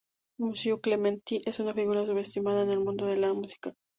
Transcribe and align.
Muzio 0.39 0.79
Clementi 0.81 1.37
es 1.45 1.59
una 1.59 1.75
figura 1.75 2.07
subestimada 2.07 2.63
en 2.63 2.71
el 2.71 2.79
mundo 2.79 3.05
de 3.05 3.17
la 3.17 3.33
música. 3.35 3.75